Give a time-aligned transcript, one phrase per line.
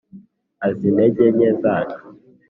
[0.67, 2.01] Az’intege nke zacu